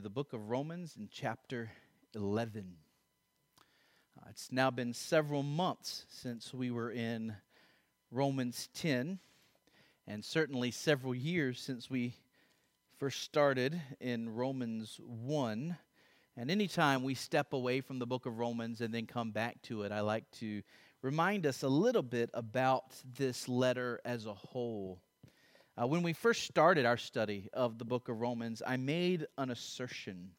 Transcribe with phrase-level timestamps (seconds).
[0.00, 1.70] the book of Romans in chapter
[2.14, 2.74] 11.
[4.16, 7.34] Uh, it's now been several months since we were in
[8.10, 9.18] Romans 10,
[10.06, 12.14] and certainly several years since we
[12.98, 15.76] first started in Romans 1.
[16.36, 19.82] And anytime we step away from the book of Romans and then come back to
[19.82, 20.62] it, I like to
[21.00, 22.84] remind us a little bit about
[23.16, 25.00] this letter as a whole.
[25.78, 29.50] Uh, when we first started our study of the book of Romans, I made an
[29.50, 30.30] assertion.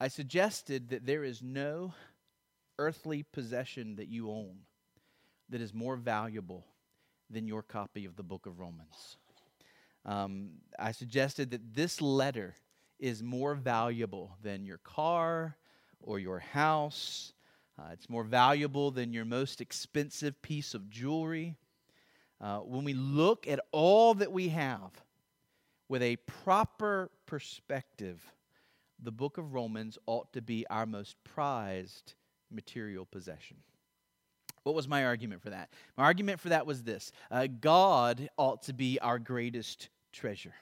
[0.00, 1.92] I suggested that there is no
[2.78, 4.56] earthly possession that you own
[5.50, 6.64] that is more valuable
[7.28, 9.18] than your copy of the book of Romans.
[10.06, 12.54] Um, I suggested that this letter
[12.98, 15.58] is more valuable than your car
[16.00, 17.34] or your house.
[17.78, 21.56] Uh, it's more valuable than your most expensive piece of jewelry
[22.40, 24.90] uh, when we look at all that we have
[25.88, 28.22] with a proper perspective,
[29.02, 32.14] the book of Romans ought to be our most prized
[32.50, 33.56] material possession.
[34.64, 35.70] What was my argument for that?
[35.96, 40.54] My argument for that was this uh, God ought to be our greatest treasure.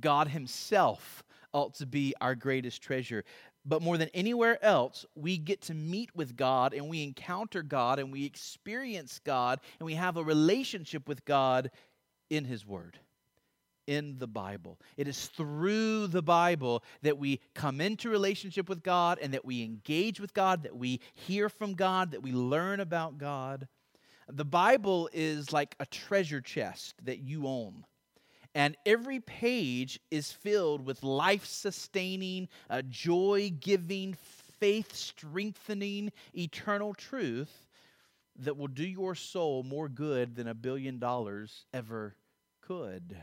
[0.00, 3.24] God Himself ought to be our greatest treasure.
[3.66, 7.98] But more than anywhere else, we get to meet with God and we encounter God
[7.98, 11.70] and we experience God and we have a relationship with God
[12.28, 12.98] in His Word,
[13.86, 14.78] in the Bible.
[14.98, 19.62] It is through the Bible that we come into relationship with God and that we
[19.62, 23.66] engage with God, that we hear from God, that we learn about God.
[24.28, 27.84] The Bible is like a treasure chest that you own.
[28.54, 34.16] And every page is filled with life sustaining, uh, joy giving,
[34.60, 37.68] faith strengthening, eternal truth
[38.36, 42.14] that will do your soul more good than a billion dollars ever
[42.60, 43.16] could.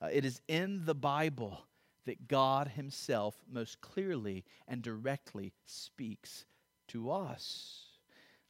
[0.00, 1.64] Uh, it is in the Bible
[2.04, 6.44] that God Himself most clearly and directly speaks
[6.88, 7.84] to us.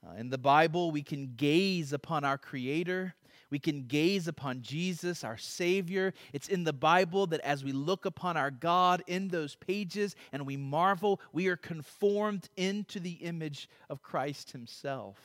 [0.05, 3.15] Uh, in the Bible, we can gaze upon our Creator
[3.53, 6.15] we can gaze upon Jesus, our Savior.
[6.33, 10.47] It's in the Bible that as we look upon our God in those pages and
[10.47, 15.19] we marvel, we are conformed into the image of Christ Himself.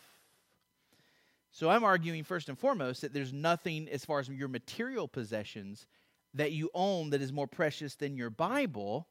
[1.52, 5.88] So I'm arguing first and foremost that there's nothing as far as your material possessions
[6.34, 9.08] that you own that is more precious than your Bible.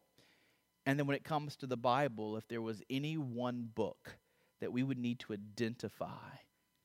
[0.84, 4.18] And then when it comes to the Bible, if there was any one book
[4.60, 6.36] that we would need to identify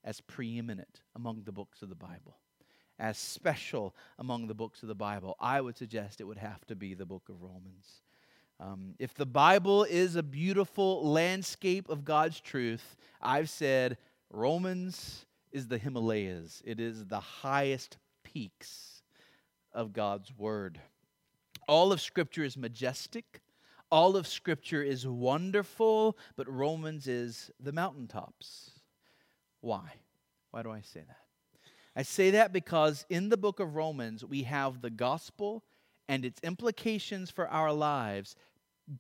[0.04, 2.38] as preeminent among the books of the Bible,
[3.00, 6.76] as special among the books of the Bible, I would suggest it would have to
[6.76, 8.02] be the book of Romans.
[8.60, 13.98] Um, if the Bible is a beautiful landscape of God's truth, I've said
[14.30, 19.02] Romans is the Himalayas, it is the highest peaks
[19.74, 20.80] of God's Word.
[21.68, 23.42] All of Scripture is majestic.
[23.92, 28.71] All of Scripture is wonderful, but Romans is the mountaintops.
[29.62, 29.94] Why?
[30.52, 31.18] Why do I say that?
[31.96, 35.64] I say that because in the book of Romans, we have the gospel
[36.08, 38.36] and its implications for our lives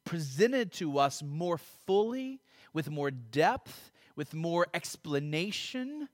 [0.06, 2.40] presented to us more fully,
[2.74, 6.08] with more depth, with more explanation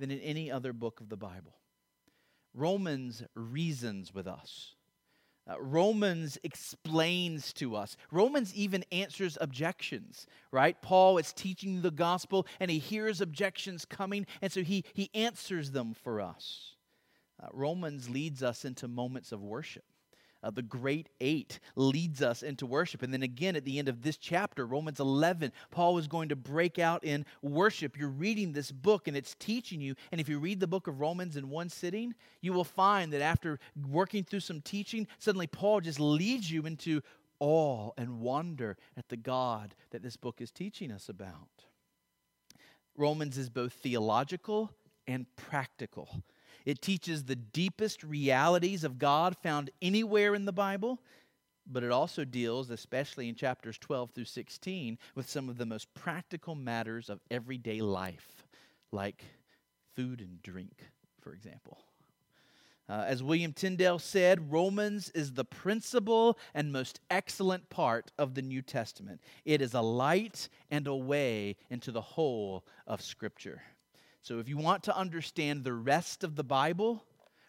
[0.00, 1.54] than in any other book of the Bible.
[2.54, 4.74] Romans reasons with us.
[5.48, 7.96] Uh, Romans explains to us.
[8.10, 10.80] Romans even answers objections, right?
[10.80, 15.70] Paul is teaching the gospel and he hears objections coming, and so he, he answers
[15.72, 16.76] them for us.
[17.42, 19.84] Uh, Romans leads us into moments of worship
[20.44, 23.02] uh, the great eight leads us into worship.
[23.02, 26.36] And then again at the end of this chapter, Romans 11, Paul is going to
[26.36, 27.98] break out in worship.
[27.98, 29.94] You're reading this book and it's teaching you.
[30.12, 33.22] And if you read the book of Romans in one sitting, you will find that
[33.22, 37.00] after working through some teaching, suddenly Paul just leads you into
[37.40, 41.64] awe and wonder at the God that this book is teaching us about.
[42.96, 44.70] Romans is both theological
[45.06, 46.22] and practical.
[46.64, 51.00] It teaches the deepest realities of God found anywhere in the Bible,
[51.66, 55.92] but it also deals, especially in chapters 12 through 16, with some of the most
[55.94, 58.44] practical matters of everyday life,
[58.92, 59.24] like
[59.94, 60.90] food and drink,
[61.20, 61.78] for example.
[62.86, 68.42] Uh, as William Tyndale said, Romans is the principal and most excellent part of the
[68.42, 69.22] New Testament.
[69.46, 73.62] It is a light and a way into the whole of Scripture.
[74.24, 77.04] So, if you want to understand the rest of the Bible,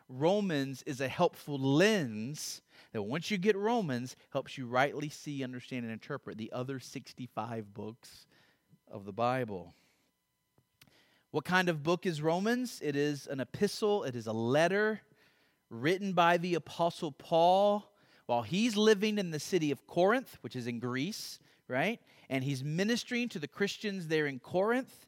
[0.10, 2.62] Romans is a helpful lens
[2.92, 7.74] that once you get Romans, helps you rightly see, understand, and interpret the other 65
[7.74, 8.28] books
[8.92, 9.74] of the Bible.
[11.32, 12.82] What kind of book is Romans?
[12.84, 15.00] It is an epistle, it is a letter
[15.70, 17.90] written by the Apostle Paul
[18.26, 21.40] while he's living in the city of Corinth, which is in Greece,
[21.70, 22.02] right?
[22.30, 25.05] And he's ministering to the Christians there in Corinth.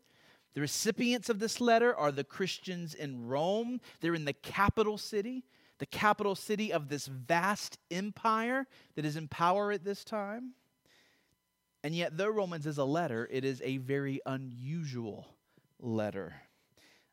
[0.58, 3.80] The recipients of this letter are the Christians in Rome.
[4.02, 5.44] They're in the capital city,
[5.78, 8.66] the capital city of this vast empire
[8.96, 10.54] that is in power at this time.
[11.84, 15.28] And yet, though Romans is a letter, it is a very unusual
[15.80, 16.34] letter.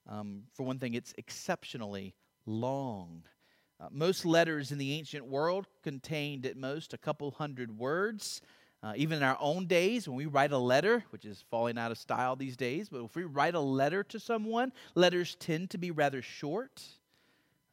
[0.09, 2.15] Um, for one thing, it's exceptionally
[2.47, 3.25] long.
[3.79, 8.41] Uh, most letters in the ancient world contained at most a couple hundred words.
[8.85, 11.91] Uh, even in our own days, when we write a letter, which is falling out
[11.91, 15.79] of style these days, but if we write a letter to someone, letters tend to
[15.79, 16.83] be rather short.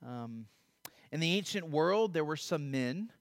[0.07, 0.45] Um,
[1.11, 3.11] in the ancient world, there were some men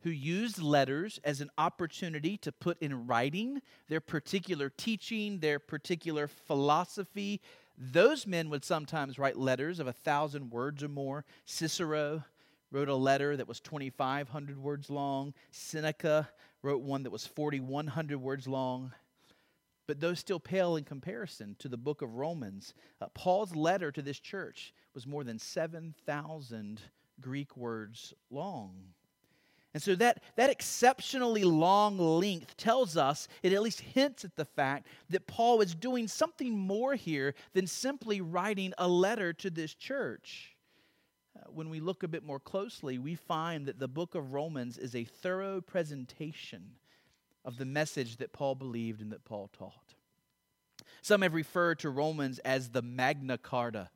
[0.00, 6.26] who used letters as an opportunity to put in writing their particular teaching, their particular
[6.26, 7.40] philosophy.
[7.78, 11.24] Those men would sometimes write letters of a thousand words or more.
[11.44, 12.24] Cicero
[12.72, 15.32] wrote a letter that was 2,500 words long.
[15.52, 16.28] Seneca
[16.66, 18.92] wrote one that was 4,100 words long.
[19.86, 22.74] But those still pale in comparison to the book of Romans.
[23.00, 26.80] Uh, Paul's letter to this church was more than 7,000
[27.20, 28.74] Greek words long.
[29.74, 34.44] And so that, that exceptionally long length tells us, it at least hints at the
[34.44, 39.72] fact that Paul is doing something more here than simply writing a letter to this
[39.72, 40.55] church
[41.48, 44.94] when we look a bit more closely, we find that the book of Romans is
[44.94, 46.72] a thorough presentation
[47.44, 49.94] of the message that Paul believed and that Paul taught.
[51.02, 53.90] Some have referred to Romans as the Magna Carta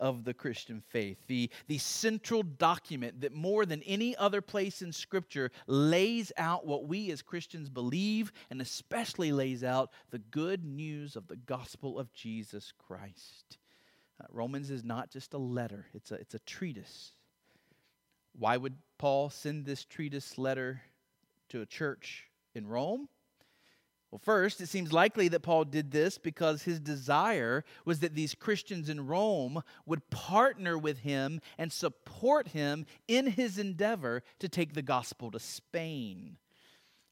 [0.00, 4.92] of the Christian faith, the, the central document that more than any other place in
[4.92, 11.16] Scripture lays out what we as Christians believe and especially lays out the good news
[11.16, 13.58] of the gospel of Jesus Christ.
[14.20, 17.12] Uh, Romans is not just a letter, it's a, it's a treatise.
[18.38, 20.82] Why would Paul send this treatise letter
[21.48, 23.08] to a church in Rome?
[24.10, 28.34] Well, first, it seems likely that Paul did this because his desire was that these
[28.34, 34.74] Christians in Rome would partner with him and support him in his endeavor to take
[34.74, 36.38] the gospel to Spain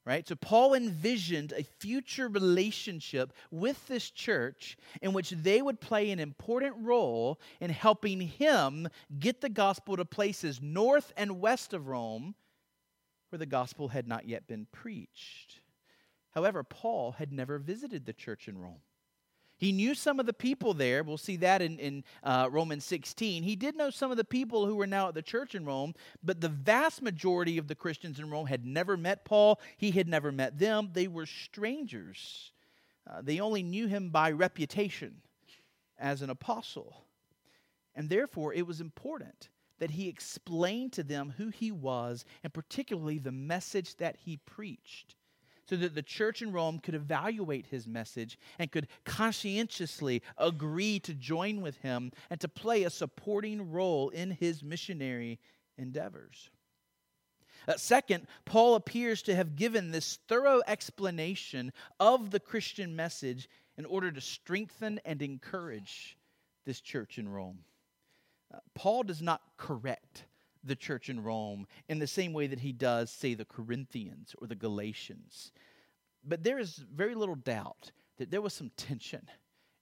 [0.09, 0.27] right?
[0.27, 6.19] So Paul envisioned a future relationship with this church in which they would play an
[6.19, 8.87] important role in helping him
[9.19, 12.33] get the gospel to places north and west of Rome
[13.29, 15.61] where the gospel had not yet been preached.
[16.31, 18.81] However, Paul had never visited the church in Rome.
[19.59, 21.03] He knew some of the people there.
[21.03, 23.43] We'll see that in, in uh, Romans 16.
[23.43, 25.95] He did know some of the people who were now at the church in Rome,
[26.23, 29.59] but the vast majority of the Christians in Rome had never met Paul.
[29.75, 30.91] He had never met them.
[30.93, 32.53] They were strangers.
[33.05, 35.21] Uh, they only knew him by reputation
[35.97, 37.03] as an apostle.
[37.95, 43.19] And therefore, it was important that he explained to them who he was and particularly
[43.19, 45.15] the message that he preached
[45.69, 51.13] so that the church in Rome could evaluate his message and could conscientiously agree to
[51.13, 55.39] join with him and to play a supporting role in his missionary
[55.77, 56.49] endeavors.
[57.67, 63.85] Uh, second, Paul appears to have given this thorough explanation of the Christian message in
[63.85, 66.17] order to strengthen and encourage
[66.65, 67.59] this church in Rome.
[68.51, 70.25] Uh, Paul does not correct
[70.63, 74.47] the church in Rome in the same way that he does, say, the Corinthians or
[74.47, 75.51] the Galatians.
[76.23, 79.27] But there is very little doubt that there was some tension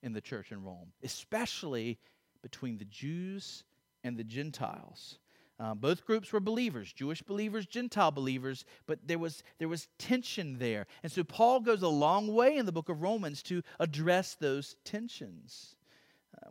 [0.04, 1.98] in the church in Rome, especially
[2.42, 3.64] between the Jews
[4.04, 5.20] and the Gentiles.
[5.60, 10.60] Uh, both groups were believers, Jewish believers, Gentile believers, but there was, there was tension
[10.60, 10.86] there.
[11.02, 14.76] And so Paul goes a long way in the book of Romans to address those
[14.84, 15.76] tensions.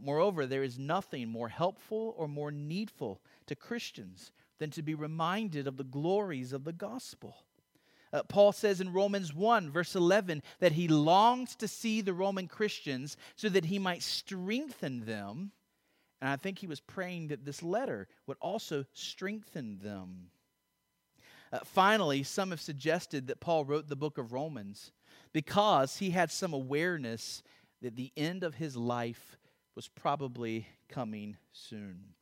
[0.01, 5.67] Moreover, there is nothing more helpful or more needful to Christians than to be reminded
[5.67, 7.37] of the glories of the gospel.
[8.13, 12.47] Uh, Paul says in Romans 1, verse 11, that he longs to see the Roman
[12.47, 15.53] Christians so that he might strengthen them.
[16.21, 20.31] And I think he was praying that this letter would also strengthen them.
[21.53, 24.93] Uh, finally, some have suggested that Paul wrote the book of Romans
[25.33, 27.43] because he had some awareness
[27.83, 29.37] that the end of his life
[29.77, 32.15] was probably coming soon.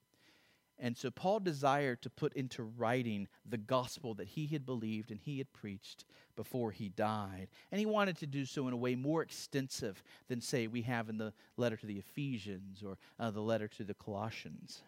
[0.79, 5.21] And so Paul desired to put into writing the gospel that he had believed and
[5.21, 7.47] he had preached before he died.
[7.71, 11.09] And he wanted to do so in a way more extensive than, say, we have
[11.09, 14.83] in the letter to the Ephesians or uh, the letter to the Colossians.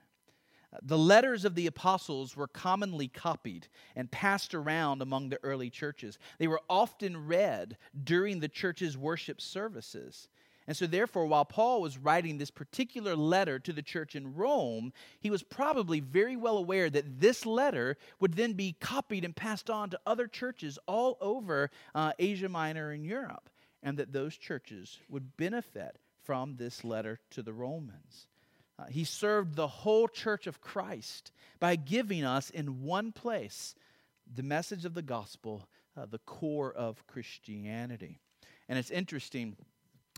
[0.72, 5.70] Uh, the letters of the apostles were commonly copied and passed around among the early
[5.70, 6.18] churches.
[6.38, 10.28] They were often read during the church's worship services.
[10.66, 14.92] And so, therefore, while Paul was writing this particular letter to the church in Rome,
[15.20, 19.70] he was probably very well aware that this letter would then be copied and passed
[19.70, 23.48] on to other churches all over uh, Asia Minor and Europe,
[23.82, 28.26] and that those churches would benefit from this letter to the Romans.
[28.78, 31.30] Uh, he served the whole church of Christ
[31.60, 33.76] by giving us in one place
[34.34, 38.18] the message of the gospel, uh, the core of Christianity.
[38.68, 39.56] And it's interesting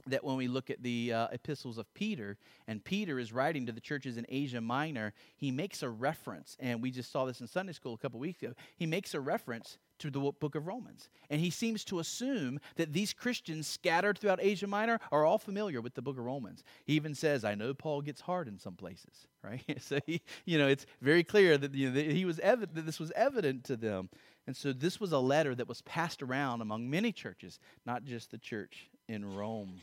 [0.07, 2.37] that when we look at the uh, epistles of Peter,
[2.67, 6.83] and Peter is writing to the churches in Asia Minor, he makes a reference, and
[6.83, 8.55] we just saw this in Sunday school a couple weeks ago.
[8.77, 11.09] He makes a reference to the book of Romans.
[11.29, 15.81] And he seems to assume that these Christians scattered throughout Asia Minor are all familiar
[15.81, 16.63] with the book of Romans.
[16.85, 19.63] He even says, I know Paul gets hard in some places, right?
[19.81, 23.13] so, he, you know, it's very clear that, you know, he was that this was
[23.17, 24.09] evident to them.
[24.49, 28.31] And so this was a letter that was passed around among many churches, not just
[28.31, 29.83] the church in Rome.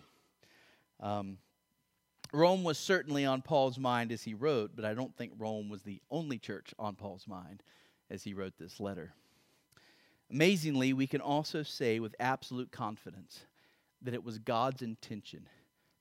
[0.99, 1.37] Um,
[2.33, 5.83] Rome was certainly on Paul's mind as he wrote, but I don't think Rome was
[5.83, 7.61] the only church on Paul's mind
[8.09, 9.13] as he wrote this letter.
[10.31, 13.45] Amazingly, we can also say with absolute confidence
[14.01, 15.47] that it was God's intention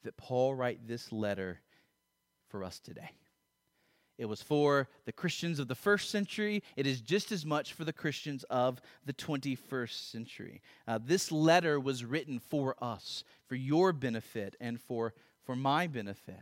[0.05, 1.61] that Paul write this letter
[2.49, 3.11] for us today.
[4.17, 6.63] It was for the Christians of the first century.
[6.77, 10.63] It is just as much for the Christians of the 21st century.
[10.87, 16.41] Uh, this letter was written for us, for your benefit, and for, for my benefit.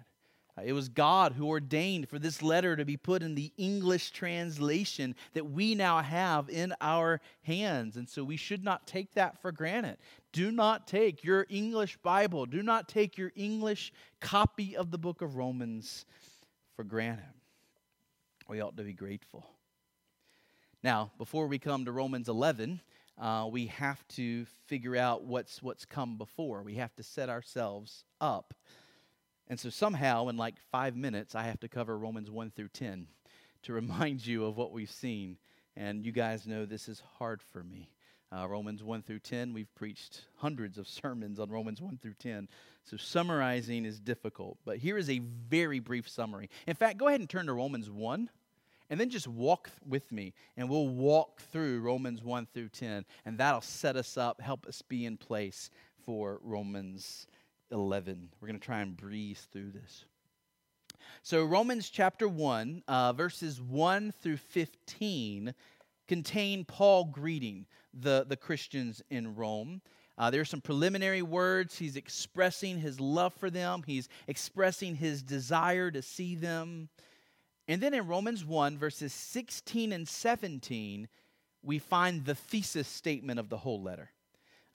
[0.59, 4.11] Uh, it was God who ordained for this letter to be put in the English
[4.11, 7.97] translation that we now have in our hands.
[7.97, 9.97] And so we should not take that for granted.
[10.33, 15.23] Do not take your English Bible, do not take your English copy of the book
[15.23, 16.05] of Romans
[16.77, 17.25] for granted
[18.53, 19.47] we ought to be grateful.
[20.83, 22.83] Now, before we come to Romans 11,
[23.19, 26.63] uh, we have to figure out what's, what's come before.
[26.63, 28.53] We have to set ourselves up.
[29.49, 33.07] And so, somehow, in like five minutes, I have to cover Romans 1 through 10
[33.63, 35.39] to remind you of what we've seen.
[35.75, 37.89] And you guys know this is hard for me.
[38.31, 42.51] Uh, Romans 1 through 10, we've preached hundreds of sermons on Romans 1 through 10.
[42.85, 44.59] So summarizing is difficult.
[44.67, 46.51] But here is a very brief summary.
[46.67, 48.29] In fact, go ahead and turn to Romans 1
[48.93, 53.39] and then just walk with me and we'll walk through Romans 1 through 10 and
[53.39, 55.71] that'll set us up, help us be in place
[56.05, 57.27] for Romans
[57.71, 58.29] 11.
[58.39, 60.05] We're going to try and breeze through this.
[61.23, 65.55] So, Romans chapter 1, uh, verses 1 through 15
[66.07, 69.81] contain Paul greeting the, the Christians in Rome.
[70.19, 71.79] Uh, there are some preliminary words.
[71.79, 76.91] He's expressing his love for them, he's expressing his desire to see them.
[77.73, 81.09] And then in Romans 1, verses 16 and 17,
[81.63, 84.11] we find the thesis statement of the whole letter.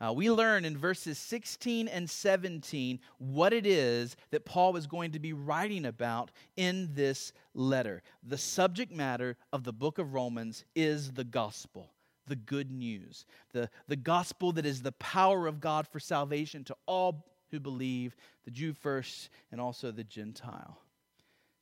[0.02, 5.12] Uh, we learn in verses 16 and 17 what it is that Paul was going
[5.12, 8.02] to be writing about in this letter.
[8.24, 11.92] The subject matter of the book of Romans is the gospel,
[12.26, 16.76] the good news, the, the gospel that is the power of God for salvation to
[16.88, 20.80] all who believe, the Jew first and also the Gentile.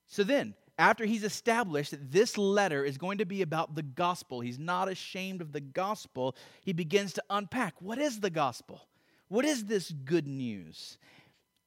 [0.08, 4.42] So then, after he's established that this letter is going to be about the gospel,
[4.42, 8.88] he's not ashamed of the gospel, he begins to unpack what is the gospel?
[9.28, 10.98] What is this good news?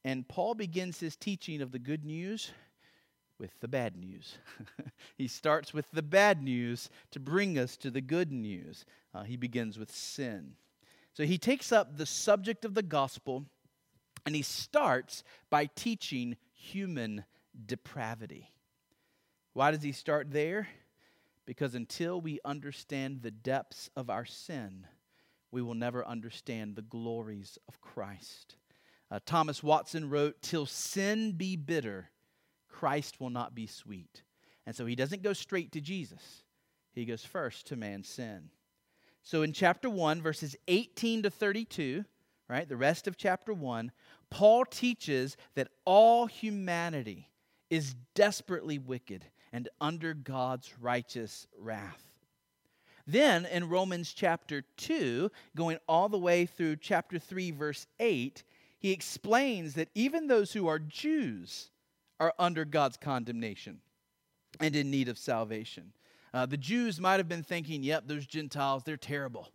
[0.05, 2.51] And Paul begins his teaching of the good news
[3.39, 4.39] with the bad news.
[5.17, 8.85] he starts with the bad news to bring us to the good news.
[9.15, 10.55] Uh, he begins with sin.
[11.15, 13.45] So he takes up the subject of the gospel
[14.27, 17.25] and he starts by teaching human
[17.67, 18.51] depravity.
[19.59, 20.69] Why does he start there?
[21.45, 24.87] Because until we understand the depths of our sin,
[25.51, 28.55] we will never understand the glories of Christ.
[29.11, 32.11] Uh, Thomas Watson wrote, Till sin be bitter,
[32.69, 34.23] Christ will not be sweet.
[34.65, 36.45] And so he doesn't go straight to Jesus,
[36.93, 38.51] he goes first to man's sin.
[39.25, 42.05] So in chapter 1, verses 18 to 32,
[42.49, 43.91] right, the rest of chapter 1,
[44.31, 47.29] Paul teaches that all humanity
[47.71, 52.05] is desperately wicked and under God's righteous wrath.
[53.07, 58.45] Then in Romans chapter 2, going all the way through chapter 3, verse 8,
[58.79, 61.71] he explains that even those who are Jews
[62.21, 63.81] are under God's condemnation
[64.61, 65.93] and in need of salvation.
[66.35, 69.49] Uh, the Jews might have been thinking, yep, those Gentiles, they're terrible.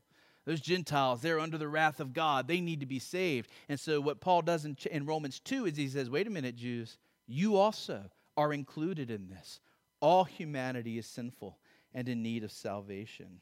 [0.46, 2.48] Those Gentiles, they're under the wrath of God.
[2.48, 3.50] They need to be saved.
[3.70, 6.56] And so, what Paul does in, in Romans 2 is he says, wait a minute,
[6.56, 6.98] Jews,
[7.28, 8.04] you also
[8.36, 9.62] are included in this.
[10.04, 11.58] All humanity is sinful
[11.94, 13.40] and in need of salvation.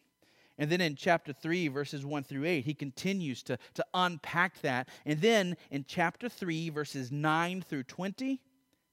[0.59, 4.87] And then in chapter 3, verses 1 through 8, he continues to, to unpack that.
[5.03, 8.39] And then in chapter 3, verses 9 through 20,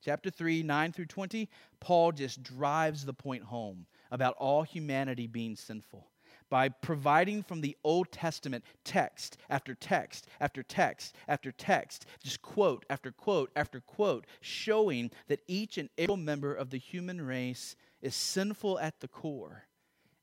[0.02, 5.54] chapter 3, 9 through 20, Paul just drives the point home about all humanity being
[5.54, 6.08] sinful
[6.50, 12.84] by providing from the Old Testament text after text after text after text, just quote
[12.88, 18.14] after quote after quote, showing that each and every member of the human race is
[18.14, 19.64] sinful at the core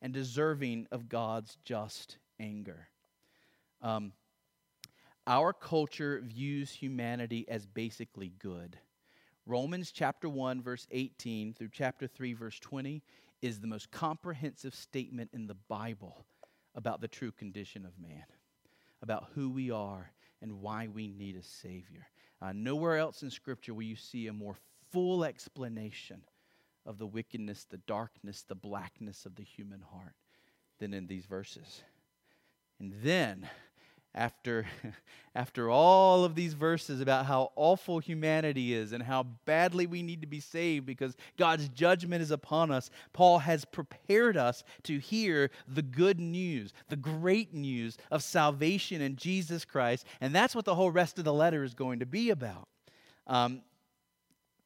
[0.01, 2.89] and deserving of God's just anger.
[3.82, 4.13] Um,
[5.27, 8.77] our culture views humanity as basically good.
[9.48, 13.03] Romans chapter 1, verse 18 through chapter 3, verse 20
[13.42, 16.25] is the most comprehensive statement in the Bible
[16.74, 18.25] about the true condition of man,
[19.01, 20.12] about who we are
[20.42, 22.08] and why we need a Savior.
[22.42, 24.58] Uh, nowhere else in Scripture will you see a more
[24.92, 26.22] full explanation
[26.86, 30.15] of the wickedness, the darkness, the blackness of the human heart
[30.80, 31.84] than in these verses.
[32.80, 33.50] And then,
[34.16, 34.66] after,
[35.36, 40.22] after all of these verses about how awful humanity is and how badly we need
[40.22, 45.52] to be saved because God's judgment is upon us, Paul has prepared us to hear
[45.68, 50.08] the good news, the great news of salvation in Jesus Christ.
[50.22, 52.68] And that's what the whole rest of the letter is going to be about.
[53.28, 53.62] Um,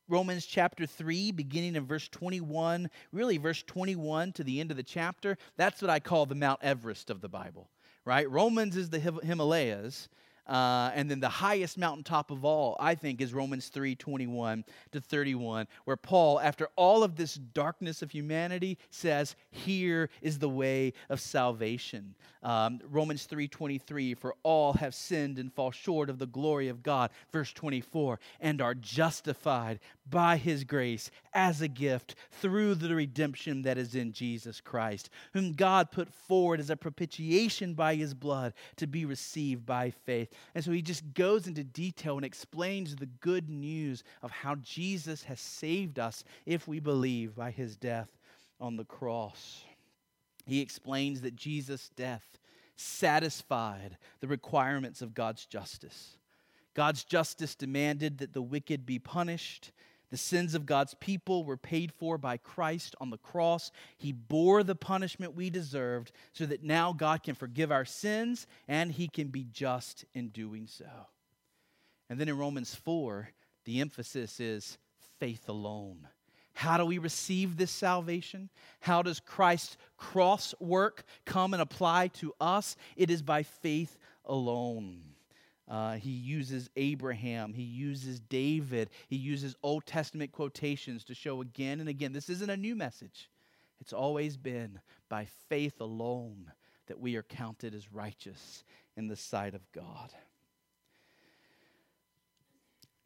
[0.10, 4.84] Romans chapter 3, beginning in verse 21, really verse 21 to the end of the
[4.84, 7.70] chapter, that's what I call the Mount Everest of the Bible,
[8.10, 8.30] right?
[8.32, 10.10] Romans is the Himalayas,
[10.50, 15.00] uh, and then the highest mountaintop of all, I think, is Romans 3 21 to
[15.00, 20.94] 31, where Paul, after all of this darkness of humanity, says, Here is the way
[21.10, 22.16] of salvation.
[22.42, 26.82] Um, Romans 3 23, for all have sinned and fall short of the glory of
[26.82, 27.12] God.
[27.32, 29.80] Verse 24, and are justified
[30.10, 35.54] by his grace as a gift through the redemption that is in Jesus Christ, whom
[35.54, 40.34] God put forward as a propitiation by his blood to be received by faith.
[40.56, 45.24] And so he just goes into detail and explains the good news of how Jesus
[45.24, 48.10] has saved us if we believe by his death
[48.60, 49.64] on the cross.
[50.46, 52.40] He explains that Jesus' death
[52.76, 56.18] satisfied the requirements of God's justice.
[56.74, 59.72] God's justice demanded that the wicked be punished
[60.10, 63.72] the sins of God's people were paid for by Christ on the cross.
[63.98, 68.92] He bore the punishment we deserved so that now God can forgive our sins and
[68.92, 70.90] he can be just in doing so.
[72.10, 73.30] And then in Romans 4,
[73.66, 74.78] the emphasis is
[75.20, 76.08] faith alone.
[76.54, 78.50] How do we receive this salvation?
[78.82, 82.76] How does Christ's cross work come and apply to us?
[82.98, 85.02] It is by faith alone.
[85.70, 87.54] Uh, he uses Abraham.
[87.54, 88.90] He uses David.
[89.08, 93.30] He uses Old Testament quotations to show again and again this isn't a new message.
[93.80, 96.52] It's always been by faith alone
[96.88, 98.64] that we are counted as righteous
[98.98, 100.12] in the sight of God.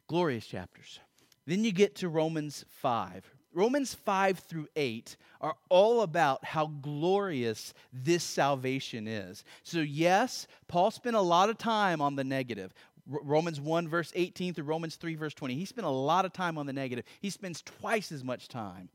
[0.08, 1.00] Glorious chapters.
[1.46, 3.30] Then you get to Romans 5.
[3.54, 9.44] Romans 5 through 8 are all about how glorious this salvation is.
[9.62, 12.74] So, yes, Paul spent a lot of time on the negative.
[13.06, 15.54] Romans 1, verse 18 through Romans 3, verse 20.
[15.54, 17.04] He spent a lot of time on the negative.
[17.20, 18.88] He spends twice as much time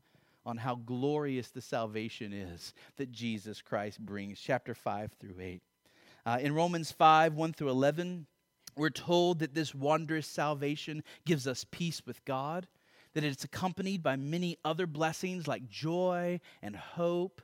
[0.44, 5.62] on how glorious the salvation is that Jesus Christ brings, chapter 5 through 8.
[6.26, 8.26] Uh, in Romans 5, 1 through 11,
[8.76, 12.66] we're told that this wondrous salvation gives us peace with God
[13.14, 17.42] that it's accompanied by many other blessings like joy and hope.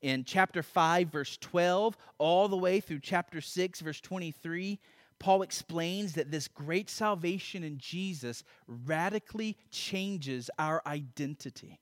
[0.00, 4.78] In chapter 5, verse 12, all the way through chapter 6, verse 23,
[5.18, 11.80] Paul explains that this great salvation in Jesus radically changes our identity.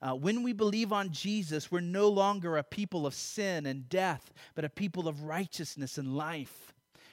[0.00, 4.32] Uh, when we believe on Jesus, we're no longer a people of sin and death,
[4.54, 6.72] but a people of righteousness and life.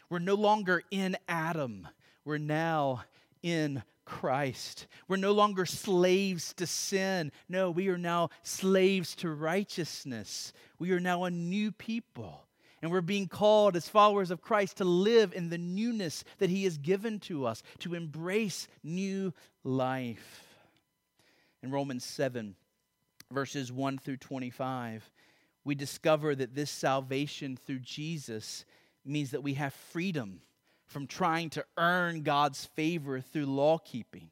[0.09, 1.88] We're no longer in Adam,
[2.25, 3.03] we're now
[3.43, 4.88] in Christ.
[5.08, 7.32] We're no longer slaves to sin.
[7.48, 10.52] No, we are now slaves to righteousness.
[10.80, 12.43] We are now a new people.
[12.82, 16.63] And we're being called as followers of Christ to live in the newness that He
[16.63, 19.32] has given to us, to embrace new
[19.63, 20.43] life.
[21.62, 22.56] In Romans 7,
[23.32, 25.08] verses 1 through 25,
[25.63, 28.65] we discover that this salvation through Jesus
[29.06, 30.41] means that we have freedom
[30.89, 34.32] from trying to earn God's favor through law keeping.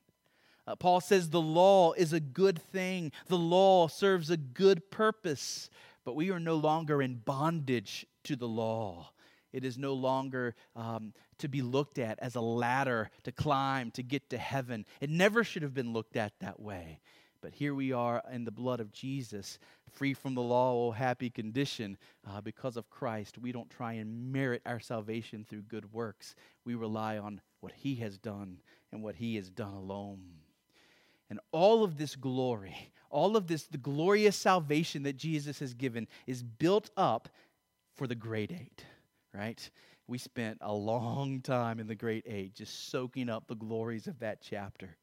[0.65, 5.69] Uh, Paul says the law is a good thing, the law serves a good purpose,
[6.03, 9.11] but we are no longer in bondage to the law.
[9.53, 14.03] It is no longer um, to be looked at as a ladder to climb to
[14.03, 14.85] get to heaven.
[14.99, 16.99] It never should have been looked at that way.
[17.41, 19.59] But here we are in the blood of Jesus,
[19.91, 21.97] free from the law, oh happy condition.
[22.27, 26.35] Uh, because of Christ, we don't try and merit our salvation through good works.
[26.65, 28.59] We rely on what He has done
[28.91, 30.21] and what He has done alone.
[31.29, 36.07] And all of this glory, all of this, the glorious salvation that Jesus has given,
[36.25, 37.29] is built up
[37.95, 38.85] for the great eight,
[39.33, 39.69] right?
[40.07, 44.19] We spent a long time in the great eight just soaking up the glories of
[44.19, 44.95] that chapter.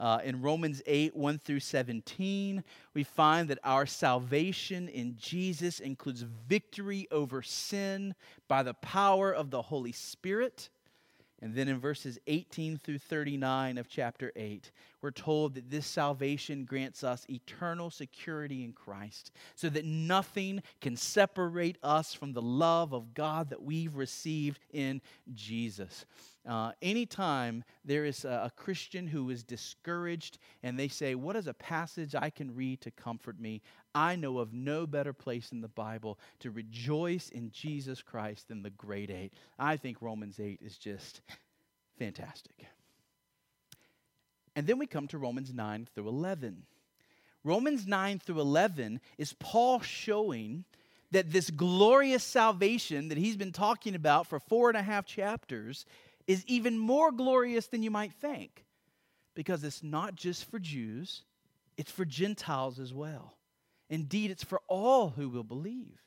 [0.00, 6.22] Uh, in Romans 8, 1 through 17, we find that our salvation in Jesus includes
[6.48, 8.14] victory over sin
[8.48, 10.70] by the power of the Holy Spirit
[11.42, 16.64] and then in verses 18 through 39 of chapter 8, we're told that this salvation
[16.64, 22.92] grants us eternal security in Christ, so that nothing can separate us from the love
[22.92, 25.00] of God that we've received in
[25.32, 26.04] Jesus.
[26.48, 31.46] Uh, anytime there is a, a Christian who is discouraged and they say, What is
[31.46, 33.60] a passage I can read to comfort me?
[33.94, 38.62] I know of no better place in the Bible to rejoice in Jesus Christ than
[38.62, 39.34] the great eight.
[39.58, 41.20] I think Romans 8 is just
[41.98, 42.66] fantastic.
[44.54, 46.62] And then we come to Romans 9 through 11.
[47.44, 50.64] Romans 9 through 11 is Paul showing
[51.10, 55.84] that this glorious salvation that he's been talking about for four and a half chapters
[56.30, 58.64] is even more glorious than you might think
[59.34, 61.22] because it's not just for Jews,
[61.76, 63.34] it's for Gentiles as well.
[63.88, 65.98] Indeed, it's for all who will believe.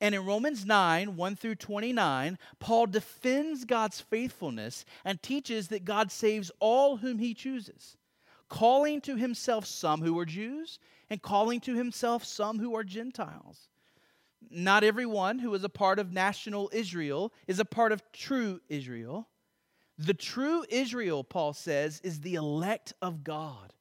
[0.00, 6.10] And in Romans 9, 1 through 29, Paul defends God's faithfulness and teaches that God
[6.10, 7.96] saves all whom he chooses,
[8.48, 13.68] calling to himself some who are Jews and calling to himself some who are Gentiles.
[14.50, 19.28] Not everyone who is a part of national Israel is a part of true Israel.
[19.98, 23.72] The true Israel, Paul says, is the elect of God,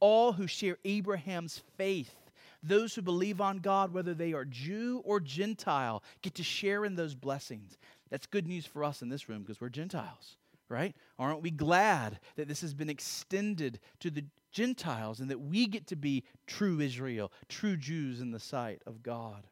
[0.00, 2.14] all who share Abraham's faith.
[2.62, 6.94] Those who believe on God, whether they are Jew or Gentile, get to share in
[6.94, 7.78] those blessings.
[8.10, 10.36] That's good news for us in this room because we're Gentiles,
[10.68, 10.94] right?
[11.18, 15.86] Aren't we glad that this has been extended to the Gentiles and that we get
[15.86, 19.46] to be true Israel, true Jews in the sight of God?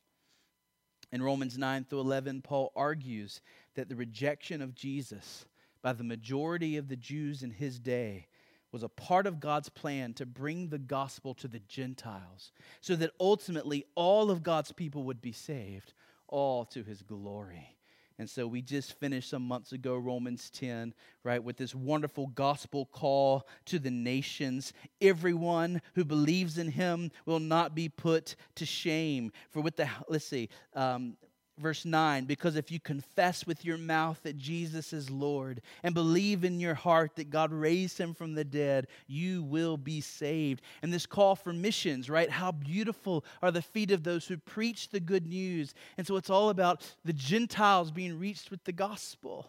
[1.10, 3.40] In Romans 9 through 11, Paul argues
[3.74, 5.46] that the rejection of Jesus
[5.82, 8.26] by the majority of the Jews in his day
[8.72, 13.12] was a part of God's plan to bring the gospel to the Gentiles so that
[13.18, 15.94] ultimately all of God's people would be saved,
[16.26, 17.78] all to his glory.
[18.18, 22.86] And so we just finished some months ago Romans 10, right, with this wonderful gospel
[22.86, 24.72] call to the nations.
[25.00, 29.30] Everyone who believes in him will not be put to shame.
[29.50, 31.16] For with the, let's see, um,
[31.58, 36.44] verse 9 because if you confess with your mouth that Jesus is Lord and believe
[36.44, 40.62] in your heart that God raised him from the dead, you will be saved.
[40.82, 42.30] And this call for missions, right?
[42.30, 45.74] How beautiful are the feet of those who preach the good news.
[45.96, 49.46] And so it's all about the Gentiles being reached with the gospel.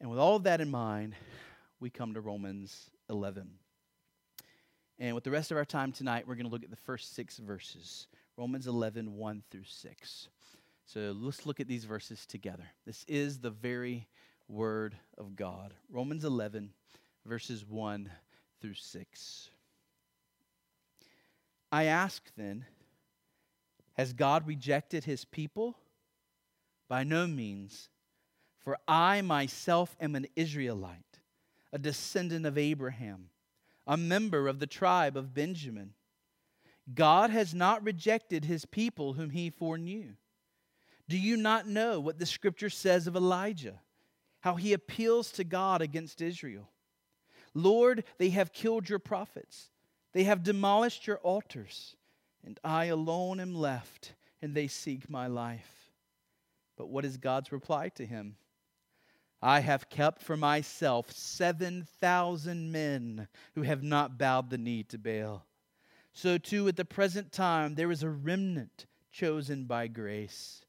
[0.00, 1.14] And with all of that in mind,
[1.80, 3.48] we come to Romans 11.
[4.98, 7.14] And with the rest of our time tonight, we're going to look at the first
[7.14, 8.06] six verses.
[8.36, 10.28] Romans 11, 1 through 6.
[10.86, 12.64] So let's look at these verses together.
[12.84, 14.08] This is the very
[14.48, 15.72] word of God.
[15.90, 16.70] Romans 11,
[17.24, 18.10] verses 1
[18.60, 19.50] through 6.
[21.70, 22.66] I ask then,
[23.94, 25.76] has God rejected his people?
[26.88, 27.88] By no means.
[28.58, 31.20] For I myself am an Israelite,
[31.72, 33.28] a descendant of Abraham,
[33.86, 35.94] a member of the tribe of Benjamin.
[36.92, 40.12] God has not rejected his people whom he foreknew.
[41.08, 43.80] Do you not know what the scripture says of Elijah?
[44.40, 46.68] How he appeals to God against Israel.
[47.54, 49.70] Lord, they have killed your prophets,
[50.12, 51.96] they have demolished your altars,
[52.44, 55.90] and I alone am left, and they seek my life.
[56.76, 58.36] But what is God's reply to him?
[59.40, 65.46] I have kept for myself 7,000 men who have not bowed the knee to Baal
[66.14, 70.64] so too at the present time there is a remnant chosen by grace.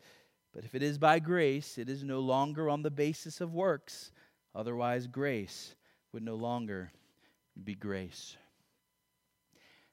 [0.54, 4.12] But if it is by grace, it is no longer on the basis of works.
[4.54, 5.76] Otherwise, grace
[6.14, 6.92] would no longer
[7.62, 8.38] be grace.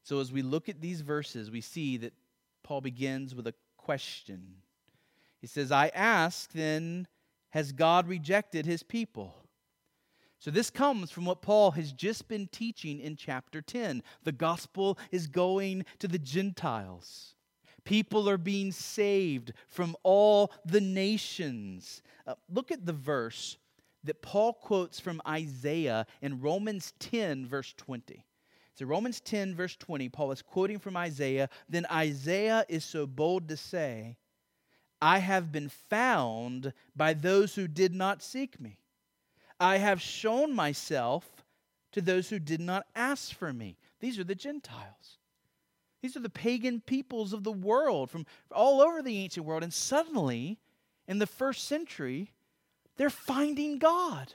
[0.04, 2.12] So, as we look at these verses, we see that
[2.62, 4.54] Paul begins with a question.
[5.40, 7.08] He says, I ask, then,
[7.50, 9.34] has God rejected his people?
[10.42, 14.02] So, this comes from what Paul has just been teaching in chapter 10.
[14.24, 17.36] The gospel is going to the Gentiles.
[17.84, 22.02] People are being saved from all the nations.
[22.26, 23.56] Uh, look at the verse
[24.02, 28.26] that Paul quotes from Isaiah in Romans 10, verse 20.
[28.74, 31.50] So, Romans 10, verse 20, Paul is quoting from Isaiah.
[31.68, 34.16] Then Isaiah is so bold to say,
[35.00, 38.80] I have been found by those who did not seek me.
[39.62, 41.44] I have shown myself
[41.92, 43.76] to those who did not ask for me.
[44.00, 45.18] These are the Gentiles.
[46.02, 49.62] These are the pagan peoples of the world from all over the ancient world.
[49.62, 50.58] And suddenly,
[51.06, 52.32] in the first century,
[52.96, 54.34] they're finding God.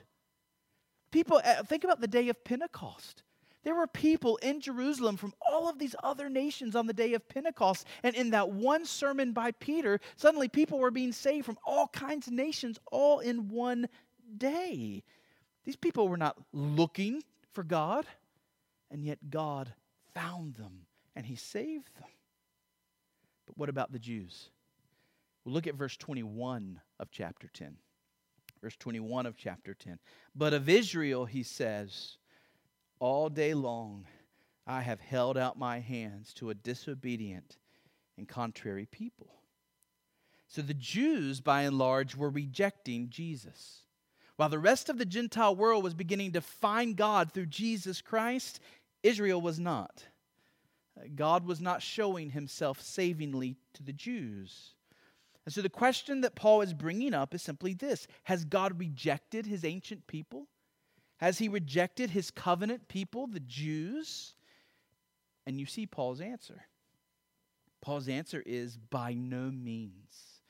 [1.10, 3.22] People, uh, think about the day of Pentecost.
[3.64, 7.28] There were people in Jerusalem from all of these other nations on the day of
[7.28, 7.86] Pentecost.
[8.02, 12.28] And in that one sermon by Peter, suddenly people were being saved from all kinds
[12.28, 13.88] of nations all in one
[14.38, 15.02] day.
[15.68, 18.06] These people were not looking for God,
[18.90, 19.70] and yet God
[20.14, 22.08] found them and he saved them.
[23.44, 24.48] But what about the Jews?
[25.44, 27.76] Well, look at verse 21 of chapter 10.
[28.62, 29.98] Verse 21 of chapter 10.
[30.34, 32.16] But of Israel, he says,
[32.98, 34.06] all day long,
[34.66, 37.58] I have held out my hands to a disobedient
[38.16, 39.34] and contrary people.
[40.46, 43.82] So the Jews, by and large, were rejecting Jesus.
[44.38, 48.60] While the rest of the Gentile world was beginning to find God through Jesus Christ,
[49.02, 50.04] Israel was not.
[50.96, 54.74] Uh, God was not showing himself savingly to the Jews.
[55.44, 59.44] And so the question that Paul is bringing up is simply this Has God rejected
[59.44, 60.46] his ancient people?
[61.16, 64.34] Has he rejected his covenant people, the Jews?
[65.48, 66.62] And you see Paul's answer.
[67.80, 70.42] Paul's answer is by no means.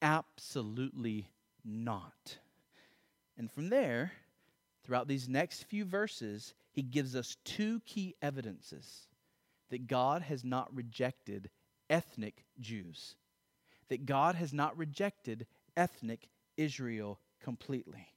[0.00, 1.28] Absolutely
[1.62, 2.38] not.
[3.38, 4.12] And from there,
[4.84, 9.06] throughout these next few verses, he gives us two key evidences
[9.70, 11.48] that God has not rejected
[11.88, 13.14] ethnic Jews,
[13.88, 15.46] that God has not rejected
[15.76, 18.08] ethnic Israel completely.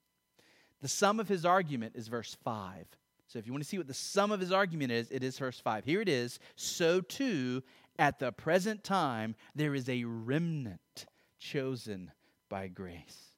[0.81, 2.87] The sum of his argument is verse 5.
[3.27, 5.37] So if you want to see what the sum of his argument is, it is
[5.37, 5.85] verse 5.
[5.85, 6.39] Here it is.
[6.55, 7.63] So too,
[7.99, 11.05] at the present time, there is a remnant
[11.39, 12.11] chosen
[12.49, 13.30] by grace.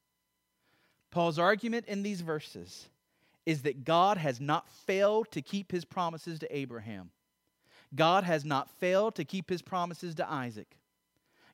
[1.13, 2.89] Paul's argument in these verses
[3.45, 7.11] is that God has not failed to keep his promises to Abraham.
[7.93, 10.75] God has not failed to keep his promises to Isaac.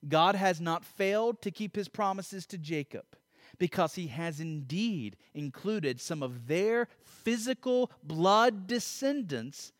[0.07, 3.03] God has not failed to keep his promises to Jacob
[3.57, 9.73] because he has indeed included some of their physical blood descendants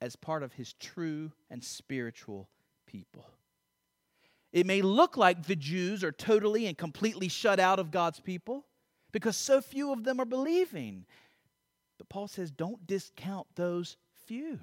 [0.00, 2.48] as part of his true and spiritual
[2.84, 3.26] people.
[4.52, 8.64] It may look like the Jews are totally and completely shut out of God's people
[9.12, 11.06] because so few of them are believing.
[11.98, 14.58] But Paul says, don't discount those few.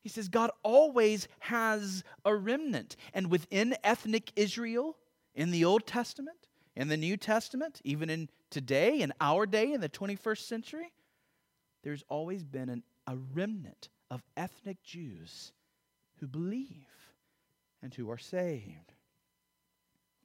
[0.00, 2.96] He says God always has a remnant.
[3.14, 4.96] And within ethnic Israel,
[5.34, 9.80] in the Old Testament, in the New Testament, even in today, in our day, in
[9.80, 10.92] the 21st century,
[11.82, 15.52] there's always been an, a remnant of ethnic Jews
[16.20, 16.86] who believe
[17.82, 18.92] and who are saved.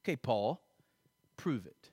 [0.02, 0.62] Okay, Paul,
[1.38, 1.90] prove it.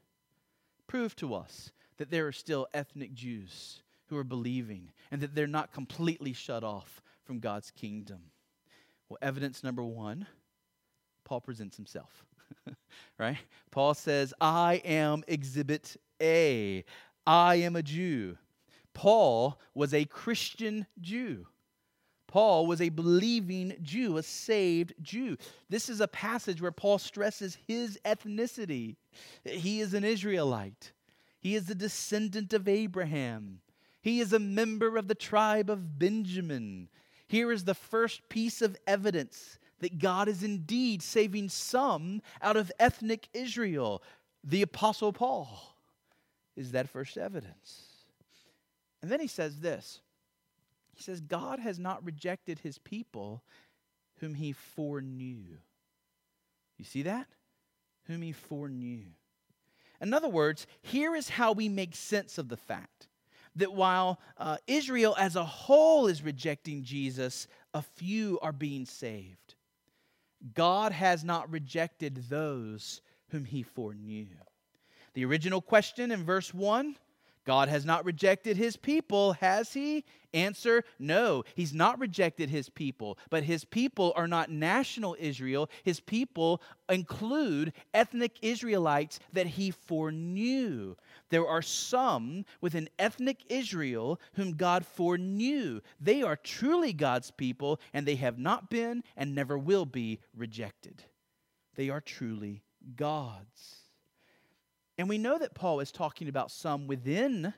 [0.90, 5.46] Prove to us that there are still ethnic Jews who are believing and that they're
[5.46, 8.18] not completely shut off from God's kingdom?
[9.08, 10.26] Well, evidence number one,
[11.22, 12.24] Paul presents himself.
[13.20, 13.36] right?
[13.70, 16.84] Paul says, I am exhibit A.
[17.24, 18.36] I am a Jew.
[18.92, 21.46] Paul was a Christian Jew.
[22.26, 25.36] Paul was a believing Jew, a saved Jew.
[25.68, 28.96] This is a passage where Paul stresses his ethnicity.
[29.44, 30.92] He is an Israelite,
[31.40, 33.60] he is a descendant of Abraham,
[34.02, 36.88] he is a member of the tribe of Benjamin.
[37.26, 42.72] Here is the first piece of evidence that God is indeed saving some out of
[42.78, 44.02] ethnic Israel.
[44.42, 45.76] The Apostle Paul
[46.56, 47.84] is that first evidence.
[49.02, 50.00] And then he says this
[50.94, 53.42] He says, God has not rejected his people
[54.20, 55.58] whom he foreknew.
[56.78, 57.26] You see that?
[58.10, 59.04] Whom he foreknew.
[60.00, 63.06] In other words, here is how we make sense of the fact
[63.54, 69.54] that while uh, Israel as a whole is rejecting Jesus, a few are being saved.
[70.54, 74.26] God has not rejected those whom he foreknew.
[75.14, 76.96] The original question in verse 1
[77.50, 80.04] God has not rejected his people, has he?
[80.32, 85.68] Answer No, he's not rejected his people, but his people are not national Israel.
[85.82, 90.94] His people include ethnic Israelites that he foreknew.
[91.30, 95.80] There are some within ethnic Israel whom God foreknew.
[96.00, 101.02] They are truly God's people, and they have not been and never will be rejected.
[101.74, 102.62] They are truly
[102.94, 103.89] God's.
[105.00, 107.54] And we know that Paul is talking about some within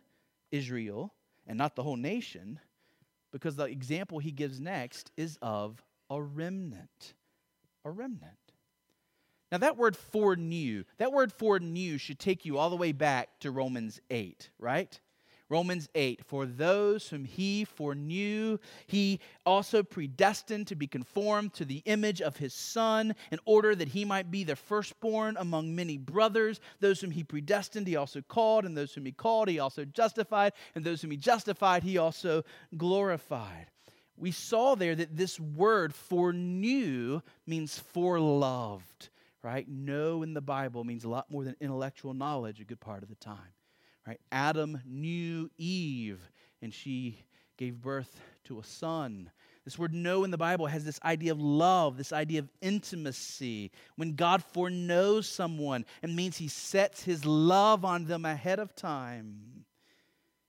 [0.52, 1.12] Israel
[1.44, 2.61] and not the whole nation
[3.33, 7.14] because the example he gives next is of a remnant.
[7.85, 8.38] A remnant.
[9.50, 13.50] Now, that word foreknew, that word foreknew should take you all the way back to
[13.50, 15.00] Romans 8, right?
[15.53, 21.83] Romans 8, for those whom he foreknew, he also predestined to be conformed to the
[21.85, 26.59] image of his Son, in order that he might be the firstborn among many brothers.
[26.81, 30.55] Those whom he predestined, he also called, and those whom he called, he also justified,
[30.75, 32.45] and those whom he justified, he also
[32.79, 33.67] glorified.
[34.17, 39.11] We saw there that this word foreknew means foreloved,
[39.43, 39.69] right?
[39.69, 43.11] Know in the Bible means a lot more than intellectual knowledge a good part of
[43.11, 43.53] the time.
[44.07, 44.21] Right?
[44.31, 46.21] Adam knew Eve,
[46.61, 47.19] and she
[47.57, 49.31] gave birth to a son.
[49.65, 53.71] This word know in the Bible has this idea of love, this idea of intimacy.
[53.95, 59.65] When God foreknows someone, it means he sets his love on them ahead of time.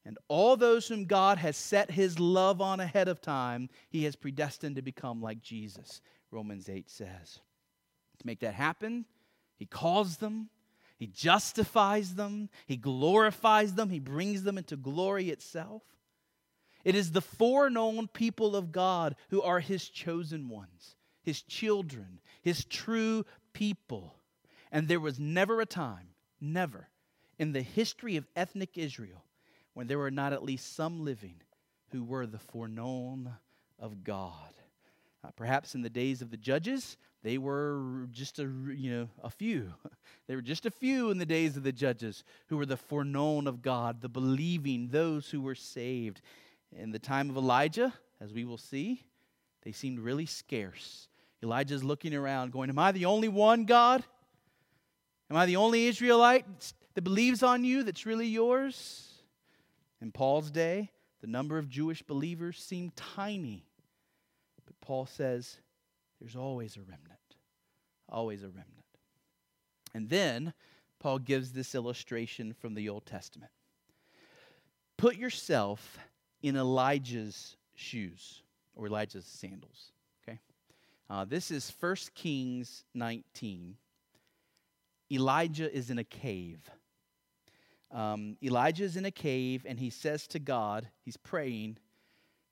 [0.06, 4.16] And all those whom God has set his love on ahead of time, he has
[4.16, 7.40] predestined to become like Jesus, Romans 8 says.
[8.20, 9.06] To make that happen,
[9.56, 10.50] he calls them,
[11.04, 15.82] he justifies them, He glorifies them, He brings them into glory itself.
[16.86, 22.64] It is the foreknown people of God who are His chosen ones, His children, His
[22.64, 24.16] true people.
[24.72, 26.08] And there was never a time,
[26.40, 26.88] never,
[27.38, 29.26] in the history of ethnic Israel
[29.74, 31.42] when there were not at least some living
[31.92, 33.30] who were the foreknown
[33.78, 34.54] of God.
[35.22, 39.30] Uh, perhaps in the days of the judges, they were just a you know a
[39.30, 39.74] few.
[40.26, 43.46] They were just a few in the days of the judges who were the foreknown
[43.46, 46.22] of god the believing those who were saved.
[46.72, 49.04] In the time of elijah as we will see
[49.64, 51.10] they seemed really scarce.
[51.42, 54.04] Elijah's looking around going am i the only one god?
[55.30, 56.46] Am i the only israelite
[56.94, 59.10] that believes on you that's really yours?
[60.02, 63.66] In paul's day the number of jewish believers seemed tiny.
[64.66, 65.60] But paul says
[66.24, 67.20] there's always a remnant
[68.14, 68.68] always a remnant.
[69.94, 70.54] And then
[71.00, 73.52] Paul gives this illustration from the Old Testament.
[74.98, 75.98] Put yourself
[76.42, 78.42] in Elijah's shoes
[78.76, 79.92] or Elijah's sandals.
[80.24, 80.40] Okay?
[81.10, 83.76] Uh, this is 1 Kings 19.
[85.12, 86.60] Elijah is in a cave.
[87.92, 91.78] Um, Elijah is in a cave and he says to God, he's praying,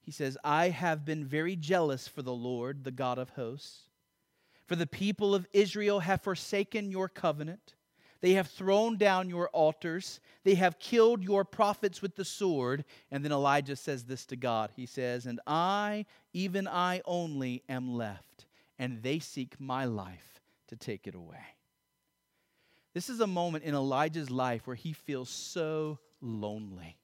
[0.02, 3.84] he says, I have been very jealous for the Lord, the God of hosts
[4.72, 7.76] for the people of Israel have forsaken your covenant.
[8.22, 10.22] They have thrown down your altars.
[10.46, 12.86] They have killed your prophets with the sword.
[13.12, 14.72] And then Elijah says this to God.
[14.74, 18.46] He says, And I, even I only, am left,
[18.80, 21.44] and they seek my life to take it away.
[22.94, 26.96] This is a moment in Elijah's life where he feels so lonely.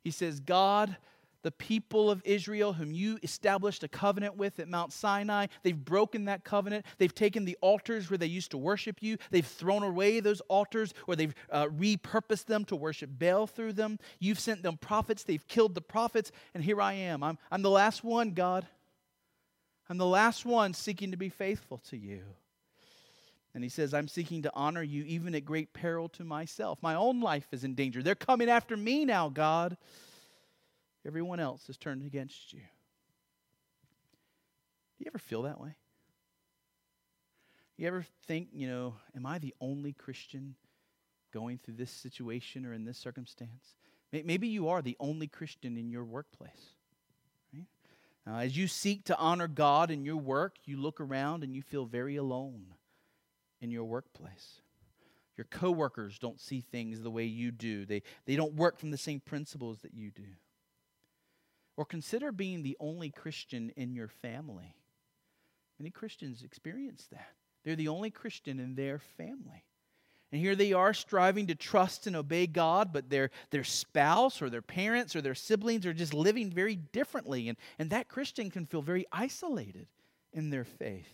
[0.00, 0.96] He says, God,
[1.42, 5.46] the people of Israel, whom you established a covenant with at Mount Sinai.
[5.62, 6.86] They've broken that covenant.
[6.98, 9.16] They've taken the altars where they used to worship you.
[9.30, 13.98] They've thrown away those altars or they've uh, repurposed them to worship Baal through them.
[14.18, 15.22] You've sent them prophets.
[15.22, 16.32] They've killed the prophets.
[16.54, 17.22] And here I am.
[17.22, 18.66] I'm, I'm the last one, God.
[19.88, 22.22] I'm the last one seeking to be faithful to you.
[23.54, 26.78] And he says, I'm seeking to honor you even at great peril to myself.
[26.82, 28.02] My own life is in danger.
[28.02, 29.76] They're coming after me now, God.
[31.06, 32.60] Everyone else has turned against you.
[32.60, 35.74] Do you ever feel that way?
[37.76, 40.54] You ever think, you know, am I the only Christian
[41.32, 43.74] going through this situation or in this circumstance?
[44.12, 46.74] Maybe you are the only Christian in your workplace.
[48.26, 51.62] Now, as you seek to honor God in your work, you look around and you
[51.62, 52.74] feel very alone
[53.60, 54.60] in your workplace.
[55.36, 57.86] Your coworkers don't see things the way you do.
[57.86, 60.26] They, they don't work from the same principles that you do.
[61.80, 64.76] Or consider being the only Christian in your family.
[65.78, 67.30] Many Christians experience that.
[67.64, 69.64] They're the only Christian in their family.
[70.30, 74.50] And here they are striving to trust and obey God, but their, their spouse or
[74.50, 77.48] their parents or their siblings are just living very differently.
[77.48, 79.86] And, and that Christian can feel very isolated
[80.34, 81.08] in their faith.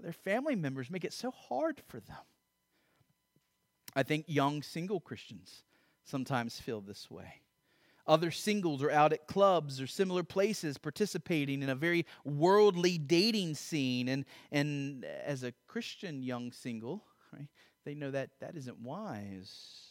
[0.00, 2.16] Their family members make it so hard for them.
[3.94, 5.62] I think young single Christians
[6.04, 7.42] sometimes feel this way.
[8.08, 13.54] Other singles are out at clubs or similar places participating in a very worldly dating
[13.54, 14.08] scene.
[14.08, 17.04] And, and as a Christian young single,
[17.34, 17.48] right,
[17.84, 19.88] they know that that isn't wise.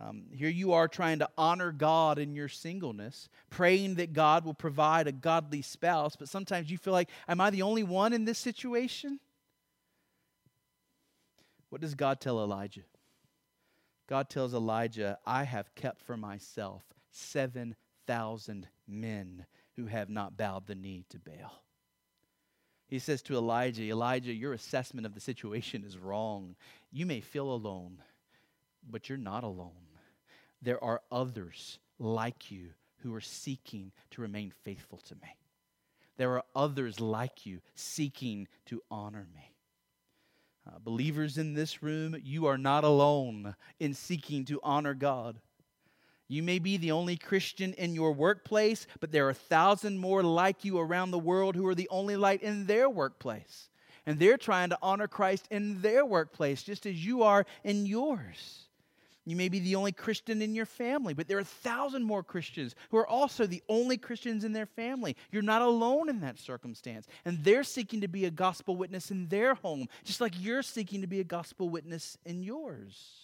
[0.00, 4.54] Um, here you are trying to honor God in your singleness, praying that God will
[4.54, 8.24] provide a godly spouse, but sometimes you feel like, am I the only one in
[8.24, 9.20] this situation?
[11.68, 12.84] What does God tell Elijah?
[14.08, 16.82] God tells Elijah, I have kept for myself
[17.12, 19.46] 7,000 men
[19.76, 21.62] who have not bowed the knee to Baal.
[22.86, 26.56] He says to Elijah, Elijah, your assessment of the situation is wrong.
[26.90, 28.02] You may feel alone,
[28.90, 29.70] but you're not alone.
[30.60, 35.36] There are others like you who are seeking to remain faithful to me.
[36.18, 39.54] There are others like you seeking to honor me.
[40.66, 45.40] Uh, believers in this room, you are not alone in seeking to honor God.
[46.32, 50.22] You may be the only Christian in your workplace, but there are a thousand more
[50.22, 53.68] like you around the world who are the only light in their workplace.
[54.06, 58.64] And they're trying to honor Christ in their workplace, just as you are in yours.
[59.26, 62.22] You may be the only Christian in your family, but there are a thousand more
[62.22, 65.16] Christians who are also the only Christians in their family.
[65.32, 67.08] You're not alone in that circumstance.
[67.26, 71.02] And they're seeking to be a gospel witness in their home, just like you're seeking
[71.02, 73.21] to be a gospel witness in yours.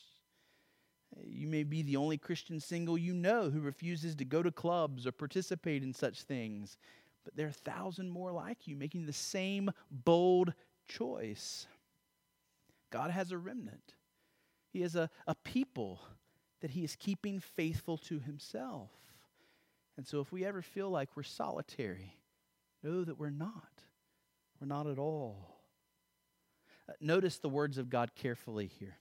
[1.25, 5.07] You may be the only Christian single you know who refuses to go to clubs
[5.07, 6.79] or participate in such things,
[7.25, 10.53] but there are a thousand more like you making the same bold
[10.87, 11.67] choice.
[12.91, 13.95] God has a remnant.
[14.73, 16.01] He has a, a people
[16.61, 18.91] that he is keeping faithful to himself.
[19.97, 22.17] And so if we ever feel like we're solitary,
[22.83, 23.83] know that we're not.
[24.61, 25.57] We're not at all.
[26.89, 28.97] Uh, notice the words of God carefully here.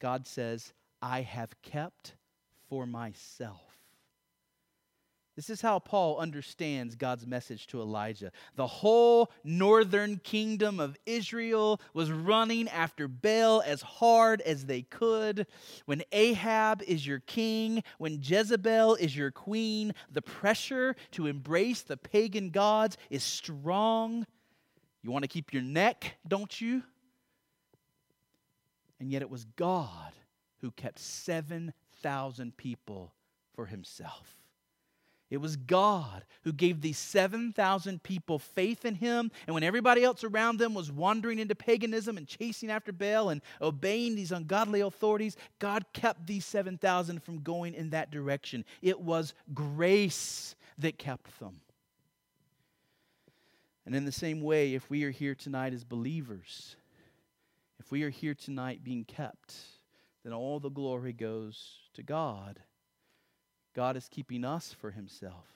[0.00, 0.72] God says,
[1.02, 2.14] I have kept
[2.68, 3.70] for myself.
[5.36, 8.30] This is how Paul understands God's message to Elijah.
[8.56, 15.46] The whole northern kingdom of Israel was running after Baal as hard as they could.
[15.86, 21.96] When Ahab is your king, when Jezebel is your queen, the pressure to embrace the
[21.96, 24.26] pagan gods is strong.
[25.02, 26.82] You want to keep your neck, don't you?
[28.98, 30.12] And yet it was God
[30.60, 33.14] who kept 7,000 people
[33.54, 34.36] for himself.
[35.30, 39.30] It was God who gave these 7,000 people faith in him.
[39.46, 43.40] And when everybody else around them was wandering into paganism and chasing after Baal and
[43.62, 48.64] obeying these ungodly authorities, God kept these 7,000 from going in that direction.
[48.82, 51.60] It was grace that kept them.
[53.86, 56.74] And in the same way, if we are here tonight as believers,
[57.78, 59.54] if we are here tonight being kept,
[60.24, 62.60] then all the glory goes to God.
[63.74, 65.46] God is keeping us for himself.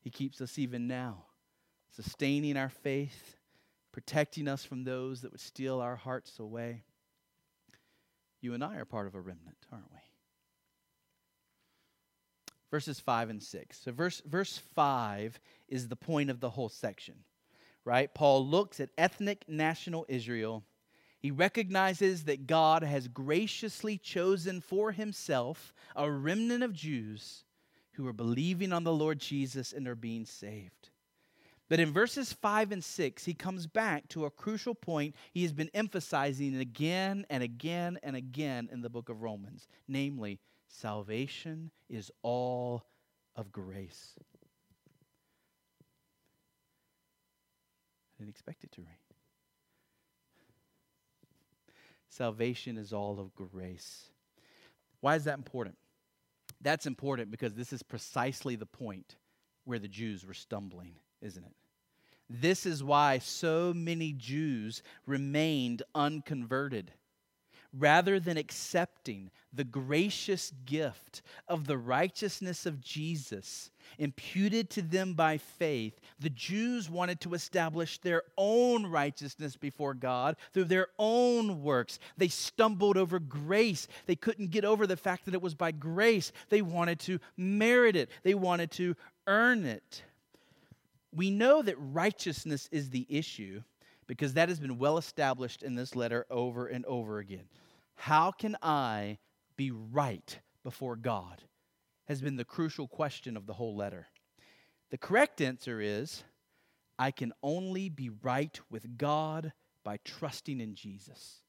[0.00, 1.24] He keeps us even now,
[1.94, 3.36] sustaining our faith,
[3.92, 6.84] protecting us from those that would steal our hearts away.
[8.40, 9.98] You and I are part of a remnant, aren't we?
[12.70, 13.80] Verses 5 and 6.
[13.80, 17.14] So, verse, verse 5 is the point of the whole section,
[17.84, 18.12] right?
[18.12, 20.64] Paul looks at ethnic national Israel
[21.18, 27.44] he recognizes that God has graciously chosen for himself a remnant of Jews
[27.92, 30.90] who are believing on the Lord Jesus and are being saved.
[31.68, 35.52] But in verses 5 and 6, he comes back to a crucial point he has
[35.52, 40.38] been emphasizing again and again and again in the book of Romans namely,
[40.68, 42.84] salvation is all
[43.34, 44.14] of grace.
[48.18, 49.07] I didn't expect it to rain.
[52.08, 54.10] Salvation is all of grace.
[55.00, 55.76] Why is that important?
[56.60, 59.16] That's important because this is precisely the point
[59.64, 61.52] where the Jews were stumbling, isn't it?
[62.30, 66.92] This is why so many Jews remained unconverted
[67.76, 75.38] rather than accepting the gracious gift of the righteousness of Jesus imputed to them by
[75.38, 81.98] faith, the Jews wanted to establish their own righteousness before God through their own works.
[82.16, 83.88] They stumbled over grace.
[84.06, 86.32] They couldn't get over the fact that it was by grace.
[86.48, 88.96] They wanted to merit it, they wanted to
[89.26, 90.02] earn it.
[91.14, 93.62] We know that righteousness is the issue
[94.08, 97.44] because that has been well established in this letter over and over again.
[97.94, 99.18] How can I
[99.56, 101.42] be right before God?
[102.06, 104.08] Has been the crucial question of the whole letter.
[104.90, 106.24] The correct answer is
[106.98, 109.52] I can only be right with God
[109.84, 111.42] by trusting in Jesus.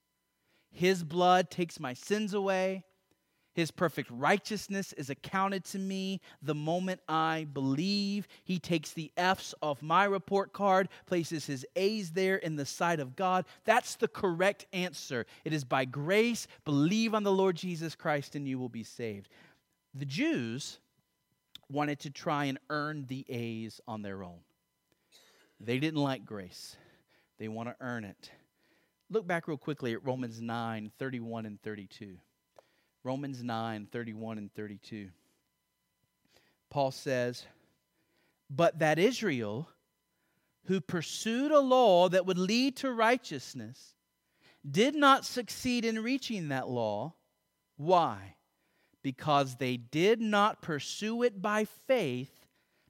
[0.69, 2.83] His blood takes my sins away.
[3.53, 8.27] His perfect righteousness is accounted to me the moment I believe.
[8.43, 12.99] He takes the F's off my report card, places his A's there in the sight
[12.99, 13.45] of God.
[13.65, 15.25] That's the correct answer.
[15.43, 19.29] It is by grace, believe on the Lord Jesus Christ, and you will be saved.
[19.95, 20.79] The Jews
[21.71, 24.39] wanted to try and earn the A's on their own.
[25.59, 26.77] They didn't like grace,
[27.39, 28.31] they want to earn it.
[29.09, 32.17] Look back real quickly at Romans 9 31 and 32.
[33.03, 35.09] Romans 9 31 and 32.
[36.69, 37.45] Paul says,
[38.49, 39.69] But that Israel,
[40.65, 43.95] who pursued a law that would lead to righteousness,
[44.69, 47.13] did not succeed in reaching that law.
[47.77, 48.35] Why?
[49.01, 52.45] Because they did not pursue it by faith,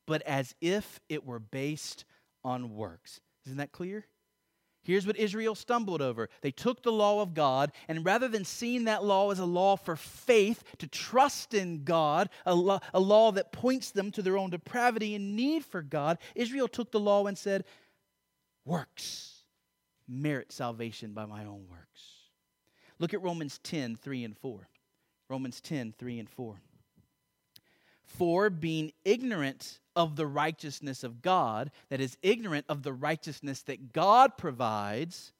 [0.05, 2.05] but as if it were based
[2.43, 3.21] on works.
[3.45, 4.05] Isn't that clear?
[4.83, 6.29] Here's what Israel stumbled over.
[6.41, 9.75] They took the law of God, and rather than seeing that law as a law
[9.75, 14.37] for faith, to trust in God, a law, a law that points them to their
[14.37, 17.65] own depravity and need for God, Israel took the law and said,
[18.65, 19.39] Works
[20.07, 22.01] merit salvation by my own works.
[22.97, 24.67] Look at Romans 10 3 and 4.
[25.29, 26.61] Romans 10 3 and 4.
[28.09, 33.93] For being ignorant of the righteousness of God, that is, ignorant of the righteousness that
[33.93, 35.31] God provides,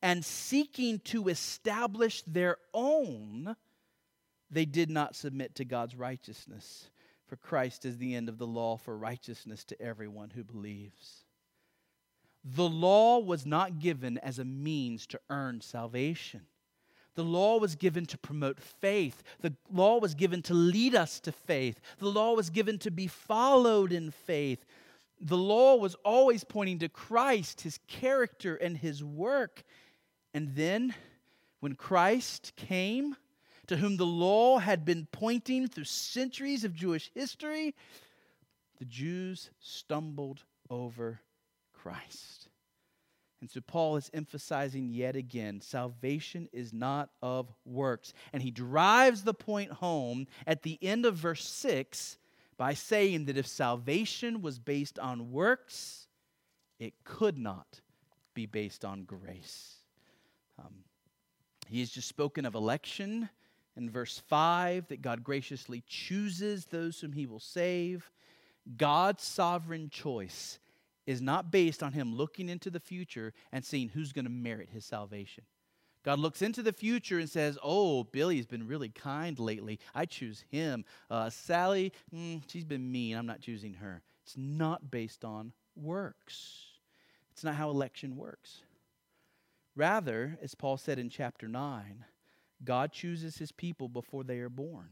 [0.00, 3.56] and seeking to establish their own,
[4.50, 6.90] they did not submit to God's righteousness.
[7.26, 11.24] For Christ is the end of the law for righteousness to everyone who believes.
[12.44, 16.42] The law was not given as a means to earn salvation.
[17.14, 19.22] The law was given to promote faith.
[19.40, 21.78] The law was given to lead us to faith.
[21.98, 24.64] The law was given to be followed in faith.
[25.20, 29.62] The law was always pointing to Christ, his character, and his work.
[30.34, 30.94] And then,
[31.60, 33.16] when Christ came,
[33.66, 37.74] to whom the law had been pointing through centuries of Jewish history,
[38.78, 41.20] the Jews stumbled over
[41.72, 42.48] Christ.
[43.42, 48.14] And so Paul is emphasizing yet again salvation is not of works.
[48.32, 52.18] And he drives the point home at the end of verse 6
[52.56, 56.06] by saying that if salvation was based on works,
[56.78, 57.80] it could not
[58.32, 59.74] be based on grace.
[60.60, 60.84] Um,
[61.66, 63.28] he has just spoken of election
[63.76, 68.08] in verse 5 that God graciously chooses those whom he will save.
[68.76, 70.60] God's sovereign choice
[71.06, 74.68] is not based on him looking into the future and seeing who's going to merit
[74.72, 75.44] his salvation.
[76.04, 79.78] God looks into the future and says, Oh, Billy's been really kind lately.
[79.94, 80.84] I choose him.
[81.10, 83.16] Uh, Sally, mm, she's been mean.
[83.16, 84.02] I'm not choosing her.
[84.24, 86.66] It's not based on works.
[87.32, 88.62] It's not how election works.
[89.76, 92.04] Rather, as Paul said in chapter 9,
[92.64, 94.90] God chooses his people before they are born,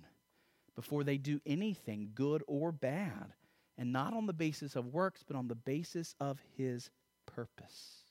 [0.74, 3.34] before they do anything, good or bad
[3.80, 6.90] and not on the basis of works, but on the basis of his
[7.24, 8.04] purpose.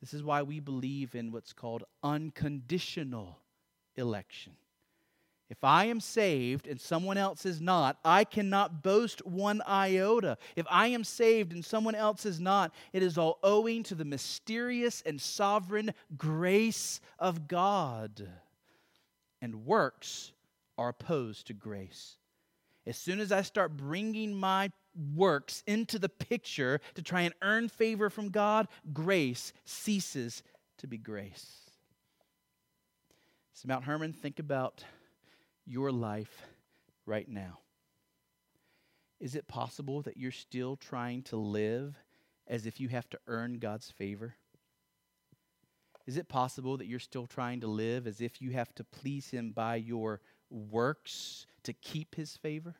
[0.00, 3.40] This is why we believe in what's called unconditional
[3.96, 4.52] election.
[5.50, 10.38] If I am saved and someone else is not, I cannot boast one iota.
[10.54, 14.04] If I am saved and someone else is not, it is all owing to the
[14.04, 18.28] mysterious and sovereign grace of God.
[19.42, 20.30] And works
[20.76, 22.18] are opposed to grace.
[22.88, 24.72] As soon as I start bringing my
[25.14, 30.42] works into the picture to try and earn favor from God, grace ceases
[30.78, 31.70] to be grace.
[33.52, 34.84] So, Mount Hermon, think about
[35.66, 36.46] your life
[37.04, 37.58] right now.
[39.20, 41.94] Is it possible that you're still trying to live
[42.46, 44.34] as if you have to earn God's favor?
[46.06, 49.28] Is it possible that you're still trying to live as if you have to please
[49.28, 52.74] Him by your works to keep his favor?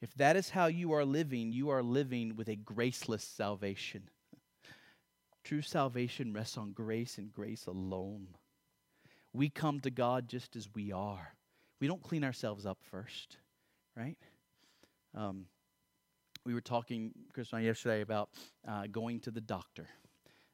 [0.00, 4.10] If that is how you are living, you are living with a graceless salvation.
[5.44, 8.28] True salvation rests on grace and grace alone.
[9.32, 11.34] We come to God just as we are.
[11.80, 13.38] We don't clean ourselves up first,
[13.96, 14.16] right?
[15.14, 15.46] Um,
[16.44, 18.30] we were talking, Chris and I, yesterday about
[18.66, 19.88] uh, going to the doctor.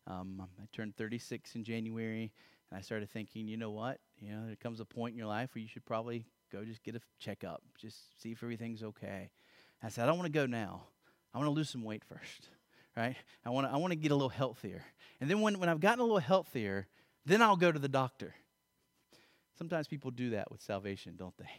[0.06, 2.32] Um, I turned 36 in January,
[2.70, 3.98] and I started thinking, you know what?
[4.22, 6.82] You know, there comes a point in your life where you should probably go just
[6.84, 9.30] get a checkup, just see if everything's okay.
[9.82, 10.84] I said, I don't want to go now.
[11.34, 12.48] I want to lose some weight first,
[12.96, 13.16] right?
[13.44, 14.84] I want to, I want to get a little healthier.
[15.20, 16.86] And then when, when I've gotten a little healthier,
[17.26, 18.34] then I'll go to the doctor.
[19.58, 21.50] Sometimes people do that with salvation, don't they?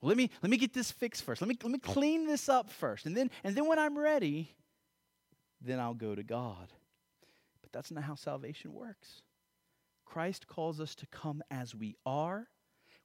[0.00, 1.40] Well, let me, let me get this fixed first.
[1.40, 3.06] Let me, let me clean this up first.
[3.06, 4.54] And then, and then when I'm ready,
[5.60, 6.72] then I'll go to God.
[7.62, 9.22] But that's not how salvation works.
[10.08, 12.48] Christ calls us to come as we are.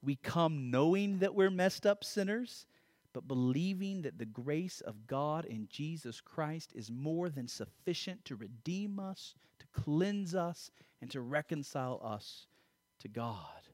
[0.02, 2.66] We come knowing that we're messed up sinners,
[3.12, 8.36] but believing that the grace of God in Jesus Christ is more than sufficient to
[8.36, 12.48] redeem us, to cleanse us, and to reconcile us
[13.00, 13.68] to God.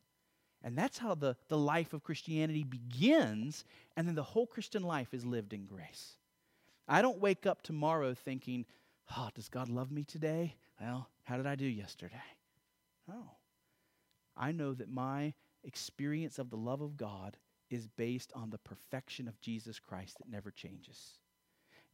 [0.63, 3.63] And that's how the, the life of Christianity begins,
[3.95, 6.17] and then the whole Christian life is lived in grace.
[6.88, 8.65] I don't wake up tomorrow thinking,
[9.15, 10.55] oh, does God love me today?
[10.82, 12.17] Well, how did I do yesterday?
[13.10, 13.38] No.
[14.38, 15.34] I know that my
[15.64, 17.38] experience of the love of God
[17.70, 21.20] is based on the perfection of Jesus Christ that never changes.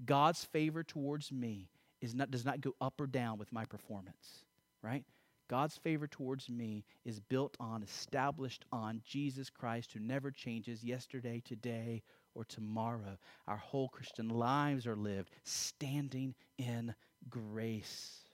[0.03, 1.69] God's favor towards me
[2.01, 4.45] is not, does not go up or down with my performance,
[4.81, 5.03] right?
[5.47, 11.41] God's favor towards me is built on, established on Jesus Christ, who never changes yesterday,
[11.43, 12.01] today,
[12.33, 13.17] or tomorrow.
[13.47, 16.93] Our whole Christian lives are lived standing in
[17.29, 18.24] grace.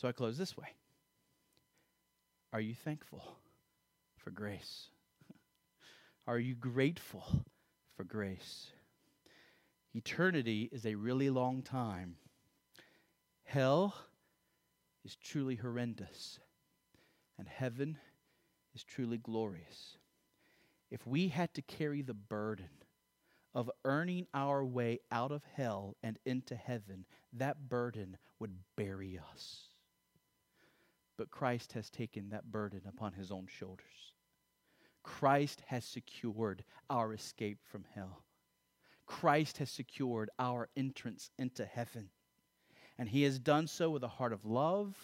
[0.00, 0.68] So I close this way
[2.54, 3.22] Are you thankful
[4.16, 4.88] for grace?
[6.26, 7.44] Are you grateful
[7.98, 8.68] for grace?
[9.94, 12.16] Eternity is a really long time.
[13.42, 13.94] Hell
[15.04, 16.38] is truly horrendous,
[17.38, 17.98] and heaven
[18.74, 19.98] is truly glorious.
[20.90, 22.70] If we had to carry the burden
[23.52, 29.69] of earning our way out of hell and into heaven, that burden would bury us.
[31.20, 34.14] But Christ has taken that burden upon his own shoulders.
[35.02, 38.24] Christ has secured our escape from hell.
[39.04, 42.08] Christ has secured our entrance into heaven.
[42.96, 44.96] And he has done so with a heart of love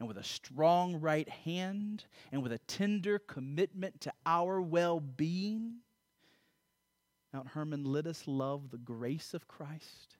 [0.00, 5.74] and with a strong right hand and with a tender commitment to our well being.
[7.32, 10.16] Mount Hermon, let us love the grace of Christ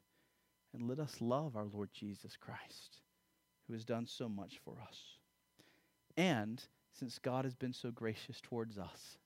[0.72, 3.00] and let us love our Lord Jesus Christ,
[3.66, 5.18] who has done so much for us.
[6.16, 9.18] And since God has been so gracious towards us,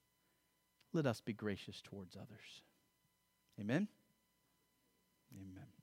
[0.92, 2.62] let us be gracious towards others.
[3.60, 3.88] Amen?
[5.34, 5.73] Amen.